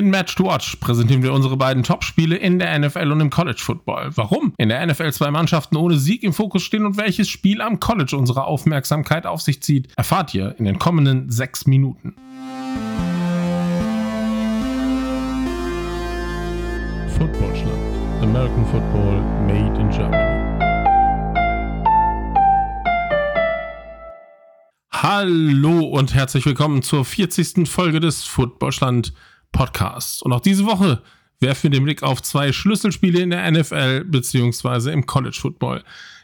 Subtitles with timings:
[0.00, 3.60] In Match to Watch präsentieren wir unsere beiden Topspiele in der NFL und im College
[3.60, 4.08] Football.
[4.14, 7.80] Warum in der NFL zwei Mannschaften ohne Sieg im Fokus stehen und welches Spiel am
[7.80, 12.14] College unsere Aufmerksamkeit auf sich zieht, erfahrt ihr in den kommenden sechs Minuten.
[17.18, 18.22] Footballschland.
[18.22, 20.40] American Football made in Germany.
[24.90, 27.68] Hallo und herzlich willkommen zur 40.
[27.68, 29.12] Folge des Footballschland
[29.52, 30.22] Podcasts.
[30.22, 31.02] Und auch diese Woche
[31.40, 34.92] werfen wir den Blick auf zwei Schlüsselspiele in der NFL bzw.
[34.92, 35.82] im College Football.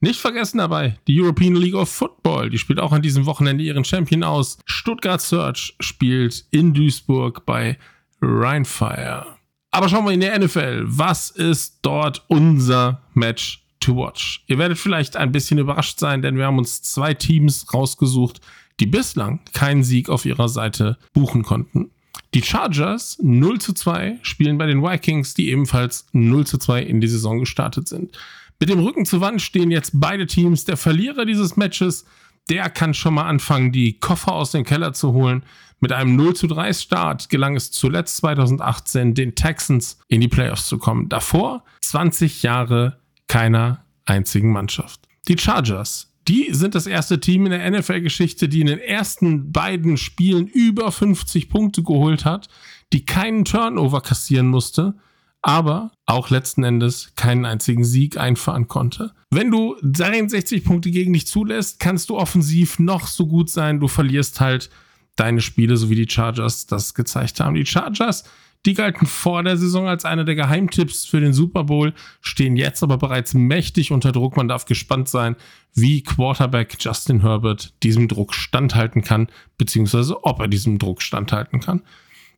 [0.00, 2.50] Nicht vergessen dabei die European League of Football.
[2.50, 4.58] Die spielt auch an diesem Wochenende ihren Champion aus.
[4.64, 7.78] Stuttgart Search spielt in Duisburg bei
[8.22, 9.26] Rheinfire.
[9.70, 10.84] Aber schauen wir in der NFL.
[10.86, 14.44] Was ist dort unser Match to watch?
[14.46, 18.40] Ihr werdet vielleicht ein bisschen überrascht sein, denn wir haben uns zwei Teams rausgesucht,
[18.80, 21.90] die bislang keinen Sieg auf ihrer Seite buchen konnten.
[22.34, 27.00] Die Chargers 0 zu 2 spielen bei den Vikings, die ebenfalls 0 zu 2 in
[27.00, 28.18] die Saison gestartet sind.
[28.60, 30.64] Mit dem Rücken zur Wand stehen jetzt beide Teams.
[30.64, 32.04] Der Verlierer dieses Matches,
[32.48, 35.44] der kann schon mal anfangen, die Koffer aus dem Keller zu holen.
[35.80, 40.66] Mit einem 0 zu 3 Start gelang es zuletzt 2018 den Texans in die Playoffs
[40.66, 41.08] zu kommen.
[41.08, 45.00] Davor 20 Jahre keiner einzigen Mannschaft.
[45.28, 49.96] Die Chargers die sind das erste Team in der NFL-Geschichte, die in den ersten beiden
[49.96, 52.48] Spielen über 50 Punkte geholt hat,
[52.92, 54.94] die keinen Turnover kassieren musste,
[55.40, 59.12] aber auch letzten Endes keinen einzigen Sieg einfahren konnte.
[59.30, 63.88] Wenn du 63 Punkte gegen dich zulässt, kannst du offensiv noch so gut sein, du
[63.88, 64.70] verlierst halt
[65.16, 67.54] deine Spiele, so wie die Chargers das gezeigt haben.
[67.54, 68.24] Die Chargers
[68.66, 72.82] die galten vor der Saison als einer der Geheimtipps für den Super Bowl, stehen jetzt
[72.82, 74.36] aber bereits mächtig unter Druck.
[74.36, 75.36] Man darf gespannt sein,
[75.74, 81.82] wie Quarterback Justin Herbert diesem Druck standhalten kann, beziehungsweise ob er diesem Druck standhalten kann.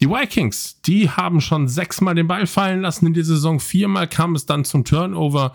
[0.00, 3.60] Die Vikings, die haben schon sechsmal den Ball fallen lassen in der Saison.
[3.60, 5.54] Viermal kam es dann zum Turnover.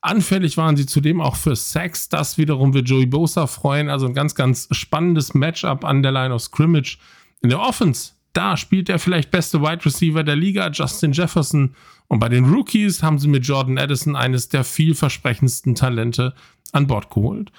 [0.00, 2.08] Anfällig waren sie zudem auch für Sacks.
[2.08, 3.88] Das wiederum wird Joey Bosa freuen.
[3.88, 6.98] Also ein ganz, ganz spannendes Matchup an der Line of Scrimmage.
[7.42, 11.74] In der Offense da spielt der vielleicht beste Wide Receiver der Liga, Justin Jefferson.
[12.08, 16.34] Und bei den Rookies haben sie mit Jordan Addison eines der vielversprechendsten Talente
[16.72, 17.50] an Bord geholt.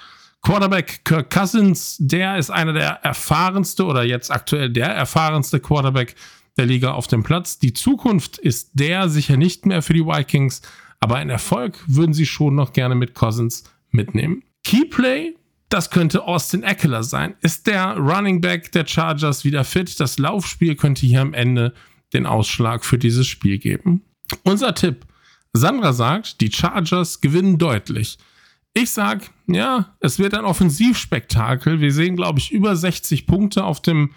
[0.42, 6.16] Quarterback Kirk Cousins, der ist einer der erfahrenste oder jetzt aktuell der erfahrenste Quarterback
[6.56, 7.58] der Liga auf dem Platz.
[7.58, 10.62] Die Zukunft ist der sicher nicht mehr für die Vikings,
[11.00, 14.42] aber ein Erfolg würden sie schon noch gerne mit Cousins mitnehmen.
[14.64, 15.34] Keyplay
[15.72, 17.34] das könnte Austin Eckler sein.
[17.40, 19.98] Ist der Running Back der Chargers wieder fit?
[20.00, 21.72] Das Laufspiel könnte hier am Ende
[22.12, 24.02] den Ausschlag für dieses Spiel geben.
[24.42, 25.06] Unser Tipp.
[25.54, 28.18] Sandra sagt, die Chargers gewinnen deutlich.
[28.74, 31.80] Ich sag, ja, es wird ein Offensivspektakel.
[31.80, 34.12] Wir sehen, glaube ich, über 60 Punkte auf dem,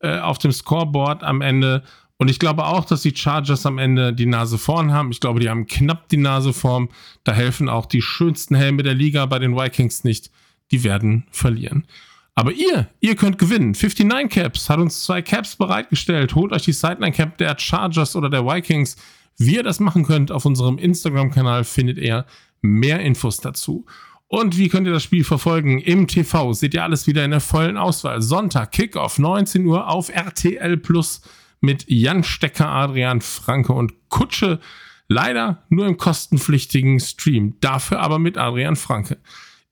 [0.00, 1.82] äh, auf dem Scoreboard am Ende.
[2.18, 5.10] Und ich glaube auch, dass die Chargers am Ende die Nase vorn haben.
[5.10, 6.88] Ich glaube, die haben knapp die Nase vorn.
[7.24, 10.30] Da helfen auch die schönsten Helme der Liga bei den Vikings nicht
[10.70, 11.86] die werden verlieren.
[12.34, 13.74] Aber ihr, ihr könnt gewinnen.
[13.74, 16.34] 59 Caps hat uns zwei Caps bereitgestellt.
[16.34, 18.96] Holt euch die Sideline Cap der Chargers oder der Vikings.
[19.36, 22.24] Wie ihr das machen könnt, auf unserem Instagram-Kanal findet ihr
[22.62, 23.84] mehr Infos dazu.
[24.28, 25.80] Und wie könnt ihr das Spiel verfolgen?
[25.80, 28.22] Im TV seht ihr alles wieder in der vollen Auswahl.
[28.22, 31.22] Sonntag, Kickoff, 19 Uhr auf RTL Plus
[31.60, 34.60] mit Jan Stecker, Adrian Franke und Kutsche.
[35.08, 37.56] Leider nur im kostenpflichtigen Stream.
[37.60, 39.18] Dafür aber mit Adrian Franke.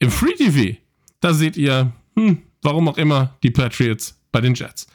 [0.00, 0.78] Im Free TV
[1.20, 4.86] da seht ihr, hm, warum auch immer, die Patriots bei den Jets.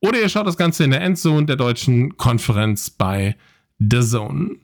[0.00, 3.36] Oder ihr schaut das Ganze in der Endzone der deutschen Konferenz bei
[3.78, 4.56] The Zone.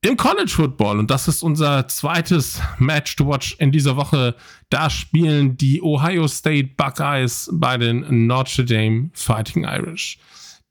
[0.00, 4.36] Im College Football, und das ist unser zweites Match to watch in dieser Woche,
[4.70, 10.18] da spielen die Ohio State Buckeyes bei den Notre Dame Fighting Irish.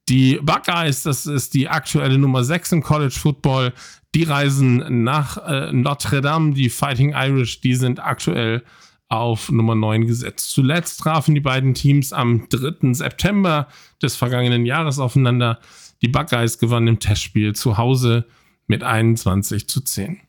[0.07, 3.73] Die Buckeyes, das ist die aktuelle Nummer 6 im College Football,
[4.15, 6.53] die reisen nach äh, Notre Dame.
[6.53, 8.63] Die Fighting Irish, die sind aktuell
[9.09, 10.51] auf Nummer 9 gesetzt.
[10.51, 12.93] Zuletzt trafen die beiden Teams am 3.
[12.93, 13.67] September
[14.01, 15.59] des vergangenen Jahres aufeinander.
[16.01, 18.25] Die Buckeyes gewannen im Testspiel zu Hause
[18.67, 20.19] mit 21 zu 10.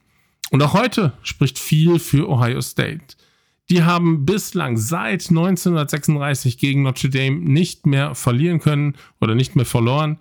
[0.50, 3.16] Und auch heute spricht viel für Ohio State.
[3.68, 9.66] Die haben bislang seit 1936 gegen Notre Dame nicht mehr verlieren können oder nicht mehr
[9.66, 10.18] verloren.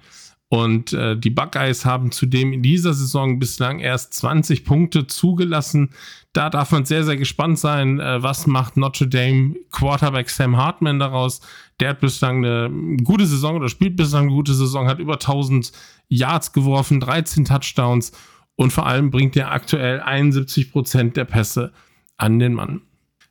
[0.50, 5.90] Und äh, die Buckeyes haben zudem in dieser Saison bislang erst 20 Punkte zugelassen.
[6.32, 11.00] Da darf man sehr, sehr gespannt sein, äh, was macht Notre Dame Quarterback Sam Hartman
[11.00, 11.42] daraus.
[11.82, 15.74] Der hat bislang eine gute Saison oder spielt bislang eine gute Saison, hat über 1000
[16.08, 18.14] Yards geworfen, 13 Touchdowns
[18.56, 21.74] und vor allem bringt er aktuell 71 Prozent der Pässe
[22.16, 22.82] an den Mann.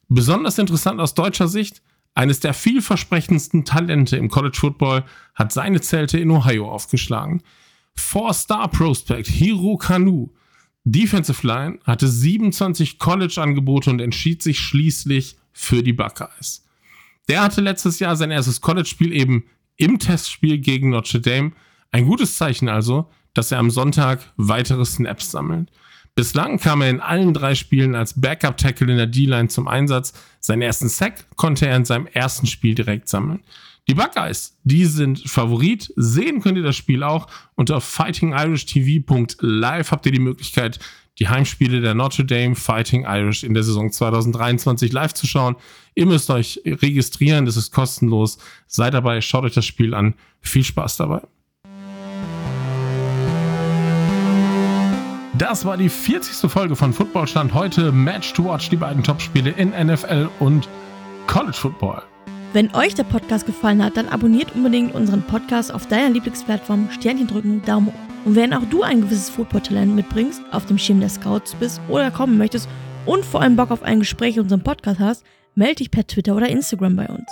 [0.09, 1.83] Besonders interessant aus deutscher Sicht,
[2.17, 5.05] eines der vielversprechendsten Talente im College Football
[5.35, 7.43] hat seine Zelte in Ohio aufgeschlagen.
[7.95, 10.31] Four-Star-Prospect Hiro Kanu,
[10.85, 16.65] Defensive Line, hatte 27 College-Angebote und entschied sich schließlich für die Buckeyes.
[17.29, 19.45] Der hatte letztes Jahr sein erstes College-Spiel eben
[19.77, 21.53] im Testspiel gegen Notre Dame.
[21.91, 25.71] Ein gutes Zeichen also, dass er am Sonntag weitere Snaps sammelt.
[26.17, 30.15] Bislang kam er in allen drei Spielen als Backup-Tackle in der D-Line zum Einsatz.
[30.41, 33.41] Seinen ersten Sack konnte er in seinem ersten Spiel direkt sammeln.
[33.87, 35.93] Die Buckeyes, die sind Favorit.
[35.95, 37.27] Sehen könnt ihr das Spiel auch.
[37.55, 40.79] Unter fightingirishtv.live habt ihr die Möglichkeit,
[41.19, 45.57] die Heimspiele der Notre Dame Fighting Irish in der Saison 2023 live zu schauen.
[45.95, 48.39] Ihr müsst euch registrieren, das ist kostenlos.
[48.67, 50.15] Seid dabei, schaut euch das Spiel an.
[50.41, 51.21] Viel Spaß dabei.
[55.39, 56.51] Das war die 40.
[56.51, 57.53] Folge von Footballstand.
[57.53, 60.67] Heute Match to Watch, die beiden Topspiele in NFL und
[61.27, 62.03] College Football.
[62.55, 67.27] Wenn euch der Podcast gefallen hat, dann abonniert unbedingt unseren Podcast auf deiner Lieblingsplattform, Sternchen
[67.27, 67.93] drücken, Daumen hoch.
[68.25, 72.11] Und wenn auch du ein gewisses Football-Talent mitbringst, auf dem Schirm der Scouts bist oder
[72.11, 72.67] kommen möchtest
[73.05, 75.25] und vor allem Bock auf ein Gespräch in unserem Podcast hast,
[75.55, 77.29] melde dich per Twitter oder Instagram bei uns.